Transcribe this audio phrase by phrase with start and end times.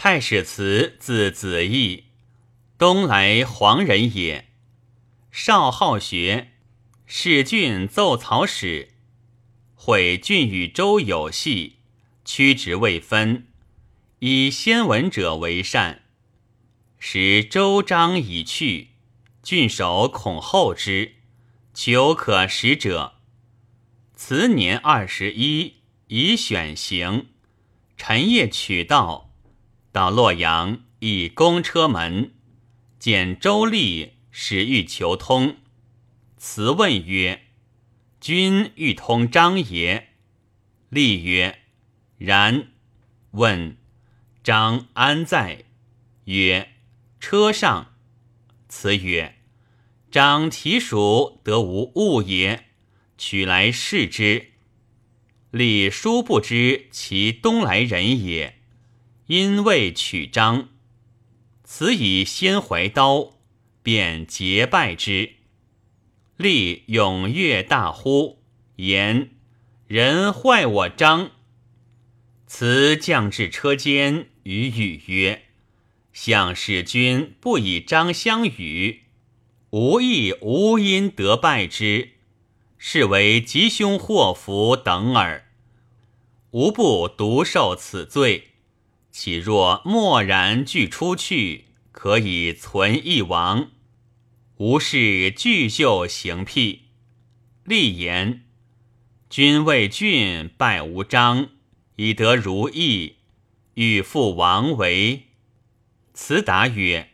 [0.00, 2.04] 太史慈字子义，
[2.78, 4.52] 东莱黄人也。
[5.32, 6.52] 少好学，
[7.04, 8.90] 仕郡奏草使。
[9.74, 11.78] 毁郡与周有隙，
[12.24, 13.48] 屈职未分，
[14.20, 16.02] 以先闻者为善。
[17.00, 18.90] 时周章已去，
[19.42, 21.16] 郡守恐后之，
[21.74, 23.14] 求可使者。
[24.14, 27.30] 辞年二十一，以选行。
[27.96, 29.27] 陈夜取道，
[29.92, 32.32] 到洛阳，以公车门，
[32.98, 35.56] 见周立，使欲求通。
[36.36, 37.42] 辞问曰
[38.20, 40.10] ：“君欲通张爷？”
[40.90, 41.60] 立曰
[42.18, 42.68] ：“然。”
[43.32, 43.76] 问
[44.44, 45.64] ：“张安在？”
[46.24, 46.74] 曰
[47.18, 47.94] ：“车上。”
[48.68, 49.36] 辞曰
[50.10, 52.66] ：“张其属得无误也？”
[53.18, 54.52] 取来视之，
[55.50, 58.57] 李殊不知其东来人也，
[59.28, 60.70] 因未取章。
[61.62, 63.34] 此以先怀刀，
[63.82, 65.34] 便结拜之。
[66.38, 68.42] 立踊跃大呼，
[68.76, 69.32] 言
[69.86, 71.32] 人坏我章。
[72.46, 75.42] 辞将至车间，与语曰
[76.14, 79.02] ：“向使君不以章相与，
[79.68, 82.12] 无亦无因得拜之。”
[82.80, 85.50] 是为吉凶祸福等耳，
[86.52, 88.52] 无不独受此罪。
[89.20, 93.72] 岂若默然俱出去，可以存一亡？
[94.58, 96.82] 吾事俱就行辟。
[97.64, 98.44] 立言：
[99.28, 101.48] 君为郡拜无章，
[101.96, 103.16] 以得如意，
[103.74, 105.24] 欲复王为。
[106.14, 107.08] 辞答曰：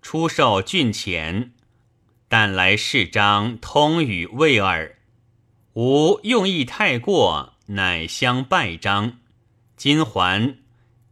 [0.00, 1.50] 出受郡前，
[2.28, 4.98] 但来世章通与魏耳。
[5.72, 9.18] 吾用意太过，乃相拜章。
[9.76, 10.56] 今还，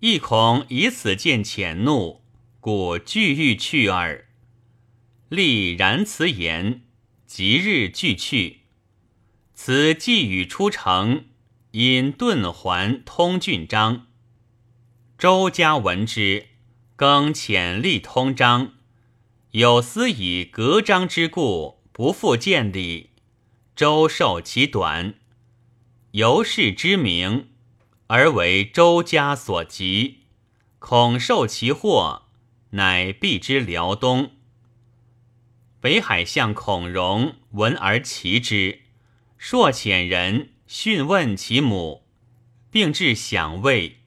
[0.00, 2.22] 亦恐以此见浅怒，
[2.60, 4.26] 故俱欲去耳。
[5.28, 6.82] 立然辞言，
[7.26, 8.60] 即日俱去。
[9.54, 11.24] 此寄语出城，
[11.72, 14.06] 因遁还通郡章。
[15.18, 16.46] 周家闻之，
[16.94, 18.74] 更遣吏通章，
[19.50, 23.10] 有司以革章之故，不复见礼。
[23.74, 25.14] 周受其短，
[26.12, 27.48] 由是之名，
[28.08, 30.24] 而为周家所及，
[30.78, 32.22] 恐受其祸，
[32.70, 34.30] 乃避之辽东。
[35.78, 38.80] 北海相孔融闻而齐之，
[39.36, 42.06] 朔遣人讯问其母，
[42.70, 43.98] 并至享位。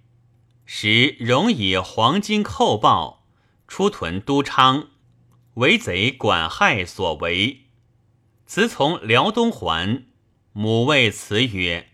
[0.66, 3.28] 时融以黄金扣报，
[3.68, 4.88] 出屯都昌，
[5.56, 7.66] 为贼管害所为。
[8.48, 10.08] 辞从辽东还，
[10.54, 11.91] 母谓辞曰：“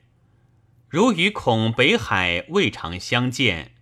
[0.90, 3.74] 如与孔北海未尝相见，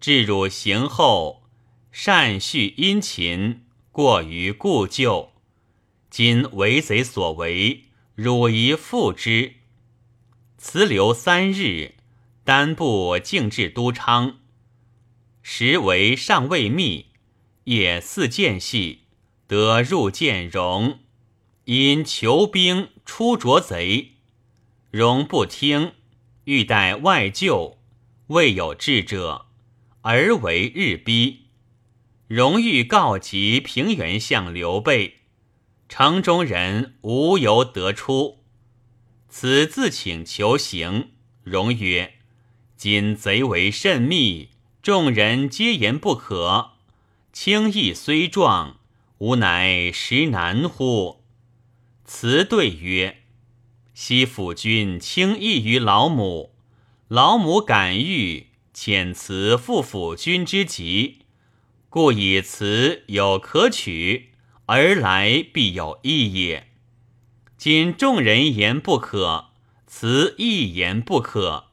[0.00, 1.44] 至汝行后，
[1.92, 3.62] 善叙殷勤，
[3.92, 5.30] 过于故旧。
[6.10, 7.84] 今为贼所为，
[8.16, 9.54] 汝宜复之。”
[10.58, 11.94] 辞留三日，
[12.42, 14.40] 单步径至都昌，
[15.42, 17.06] 时为尚未密，
[17.64, 19.02] 夜似见隙，
[19.46, 20.98] 得入见容。
[21.66, 24.16] 因求兵出捉贼，
[24.90, 25.92] 荣不听，
[26.50, 27.78] 欲待外救，
[28.26, 29.46] 未有智者，
[30.00, 31.46] 而为日逼。
[32.26, 35.18] 荣欲告急平原相刘备，
[35.88, 38.42] 城中人无由得出，
[39.28, 41.12] 此自请求行。
[41.44, 42.14] 荣曰
[42.76, 44.48] ：“今贼为甚密，
[44.82, 46.72] 众人皆言不可。
[47.32, 48.80] 轻易虽壮，
[49.18, 51.22] 吾乃实难乎？”
[52.04, 53.18] 辞对曰
[54.02, 56.54] ：“昔辅君轻易于老母，
[57.06, 61.18] 老母感欲，遣辞复辅君之急，
[61.90, 64.30] 故以辞有可取，
[64.64, 66.68] 而来必有意也。
[67.58, 69.50] 今众人言不可，
[69.86, 71.66] 辞一言不可，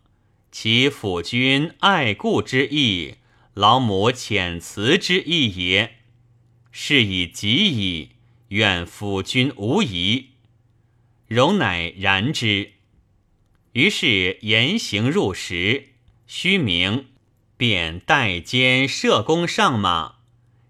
[0.52, 3.16] 其辅君爱故之意，
[3.54, 6.00] 老母遣辞之意也。
[6.73, 8.09] 是以急矣。”
[8.50, 10.28] 愿辅君无疑，
[11.28, 12.74] 容乃然之。
[13.74, 15.90] 于是言行入时，
[16.26, 17.08] 虚名，
[17.56, 20.16] 便带监射弓上马，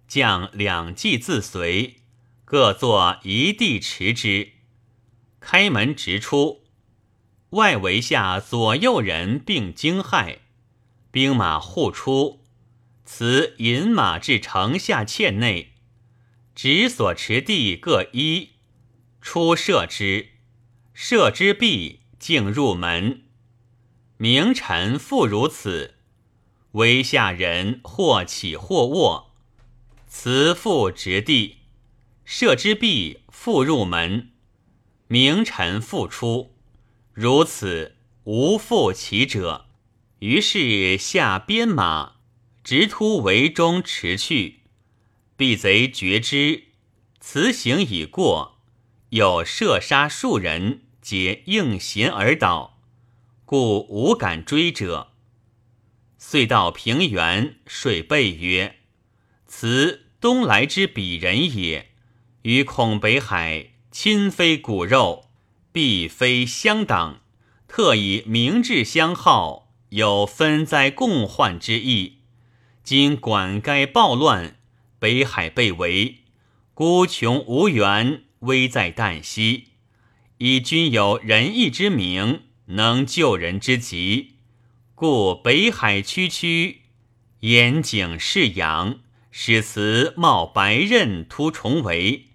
[0.07, 1.95] 将两骑自随，
[2.43, 4.49] 各坐一地持之。
[5.39, 6.63] 开门直出，
[7.51, 10.39] 外围下左右人并惊骇，
[11.11, 12.41] 兵马互出，
[13.05, 15.73] 此引马至城下堑内。
[16.53, 18.49] 执所持地各一，
[19.21, 20.31] 出射之，
[20.99, 23.21] 射之毕，径入门。
[24.17, 25.93] 名臣复如此。
[26.71, 29.31] 为下人或起或卧，
[30.07, 31.57] 辞复直地，
[32.25, 34.31] 射之壁复入门，
[35.07, 36.55] 名臣复出，
[37.13, 39.67] 如此无复其者。
[40.17, 42.15] 于是下鞭马，
[42.63, 44.61] 直突围中驰去。
[45.35, 46.69] 避贼觉之，
[47.19, 48.57] 辞行已过，
[49.09, 52.81] 有射杀数人，皆应弦而倒，
[53.45, 55.13] 故无敢追者。
[56.17, 58.79] 遂到平原，水备曰
[59.47, 61.91] ：“此东来之鄙人也，
[62.41, 65.29] 与孔北海亲非骨肉，
[65.71, 67.21] 必非乡党，
[67.69, 72.17] 特以明志相好。”有分灾共患之意，
[72.83, 74.57] 今管该暴乱，
[74.99, 76.23] 北海被围，
[76.73, 79.69] 孤穷无援，危在旦夕。
[80.39, 84.33] 以君有仁义之名，能救人之急，
[84.93, 86.81] 故北海区区，
[87.39, 88.99] 严景释养，
[89.31, 92.27] 使辞冒白刃突重围，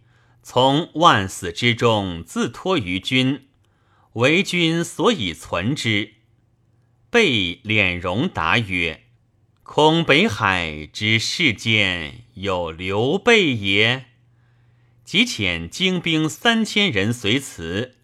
[0.42, 3.46] 从万死之中自托于君，
[4.14, 6.14] 为君所以存之。
[7.08, 9.04] 备敛容答曰
[9.62, 14.06] ：“恐北海之世间有刘备也。”
[15.12, 17.98] 即遣精兵三千人随辞。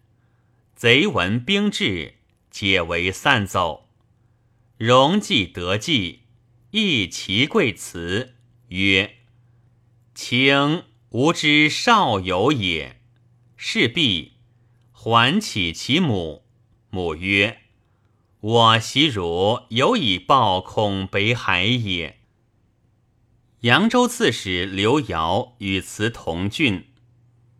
[0.75, 2.13] 贼闻兵至，
[2.51, 3.89] 解围散走。
[4.77, 6.19] 荣既得计，
[6.69, 8.35] 亦其贵辞
[8.67, 9.15] 曰
[10.13, 13.01] ：“卿吾之少友也。”
[13.57, 14.33] 是必
[14.91, 16.43] 还起其母。
[16.91, 17.61] 母曰。
[18.39, 22.19] 我昔汝有以报孔北海也。
[23.61, 26.85] 扬州刺史刘繇与辞同郡，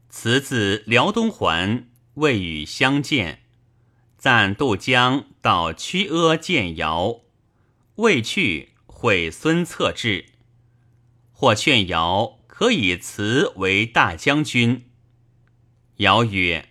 [0.10, 3.44] 辞自辽东还，未与相见。
[4.18, 7.22] 暂渡江到曲阿见尧，
[7.96, 10.26] 未去，会孙策至，
[11.32, 14.90] 或劝尧可以辞为大将军。
[15.98, 16.70] 尧曰：“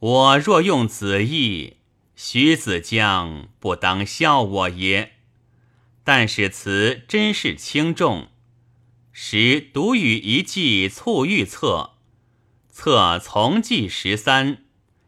[0.00, 1.76] 我若用子义。”
[2.14, 5.14] 徐子江不当笑我也，
[6.04, 8.28] 但使辞真是轻重。
[9.10, 11.91] 时独与一计促预策，
[12.72, 14.64] 策从计十三，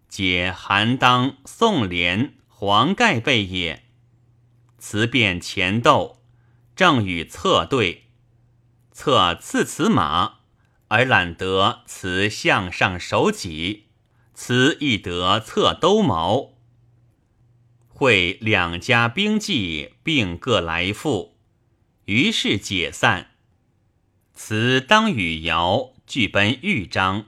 [0.07, 3.85] 解韩当、宋濂、黄盖备也。
[4.77, 6.23] 辞变前斗，
[6.77, 8.11] 正与策对，
[8.93, 10.41] 策赐此马，
[10.89, 13.87] 而揽得辞向上手戟，
[14.35, 16.59] 辞亦得策兜矛。
[17.89, 21.39] 会两家兵计并各来复，
[22.05, 23.31] 于是解散。
[24.35, 27.27] 辞当与尧俱奔豫章，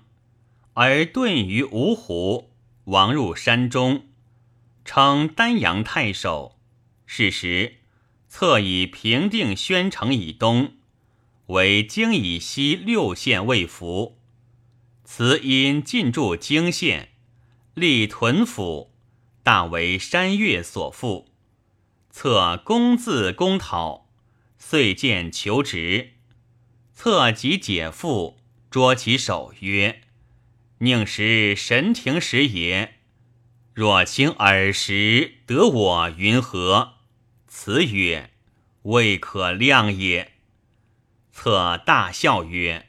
[0.79, 2.51] 而遁于芜湖，
[2.85, 4.09] 亡入山中，
[4.85, 6.59] 称丹阳太守。
[7.07, 7.77] 是时，
[8.29, 10.75] 策以平定宣城以东，
[11.47, 14.19] 为京以西六县未服。
[15.03, 17.09] 此因进驻京县，
[17.73, 18.93] 立屯府。
[19.43, 21.27] 大为山岳所缚，
[22.11, 24.11] 策公自公讨，
[24.59, 26.15] 遂见求职。
[26.93, 28.35] 策即解缚，
[28.69, 30.03] 捉其首曰
[30.79, 32.95] ：“宁识神庭时也？
[33.73, 36.95] 若卿尔时得我云何？”
[37.49, 38.31] 辞曰
[38.83, 40.33] ：“未可量也。”
[41.33, 42.89] 策大笑曰：“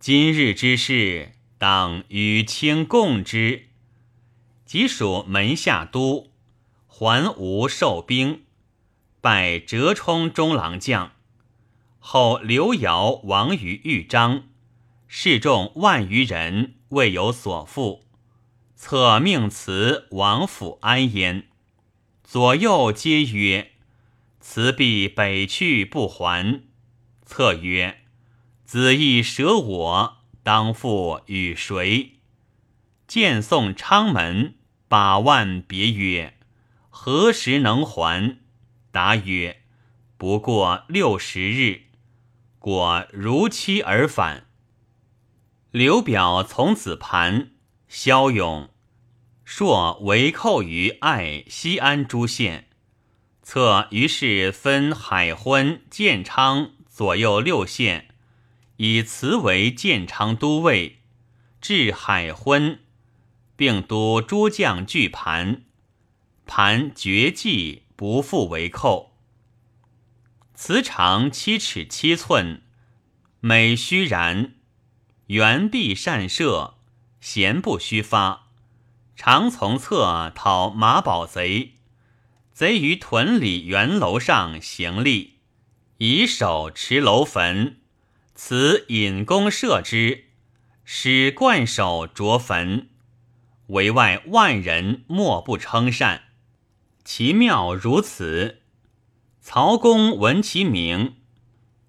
[0.00, 3.68] 今日之事，当与卿共之。”
[4.64, 6.30] 即属门下都，
[6.86, 8.44] 还吴受兵，
[9.20, 11.12] 拜折冲中郎将。
[11.98, 14.44] 后刘繇亡于豫章，
[15.06, 18.04] 士众万余人未有所负，
[18.74, 21.48] 策命辞王府安焉。
[22.24, 23.72] 左右皆曰
[24.40, 26.62] ：“辞必北去不还。”
[27.24, 28.00] 策曰
[28.64, 32.20] ：“子亦舍我，当复与谁？”
[33.06, 34.54] 见送昌门。
[34.90, 36.38] 把万别曰
[36.88, 38.38] ：“何时能还？”
[38.90, 39.60] 答曰
[40.16, 41.82] ：“不过六十日。”
[42.58, 44.47] 果如期而返。
[45.70, 47.50] 刘表从此盘
[47.88, 48.70] 骁勇，
[49.44, 52.70] 朔围寇于爱、西安诸县。
[53.42, 58.14] 策于是分海昏、建昌左右六县，
[58.78, 61.00] 以慈为建昌都尉，
[61.60, 62.80] 至海昏。
[63.54, 65.64] 并督诸将拒盘，
[66.46, 69.18] 盘绝计不复为寇。
[70.54, 72.62] 辞长七尺七寸，
[73.40, 74.52] 美须髯，
[75.28, 76.76] 圆臂善射，
[77.20, 78.46] 弦不虚发。
[79.14, 81.74] 常从侧讨马宝贼，
[82.54, 85.34] 贼于屯里圆楼上行立，
[85.98, 87.76] 以手持楼坟，
[88.34, 90.28] 此引弓射之，
[90.82, 92.88] 使冠首着坟，
[93.66, 96.22] 围外万人莫不称善。
[97.04, 98.62] 其妙如此。
[99.42, 101.16] 曹公闻其名，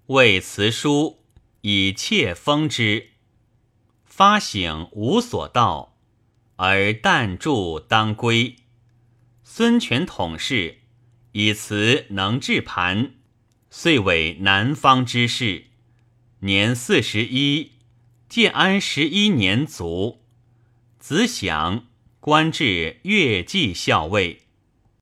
[0.08, 1.24] 谓辞书
[1.62, 3.09] 以切封之。
[4.20, 5.96] 发醒无所到，
[6.56, 8.56] 而但住当归。
[9.42, 10.80] 孙权统事，
[11.32, 13.14] 以辞能治盘，
[13.70, 15.68] 遂为南方之士。
[16.40, 17.72] 年四十一，
[18.28, 20.20] 建安十一年卒。
[20.98, 21.86] 子享
[22.20, 24.42] 官至乐骑校尉。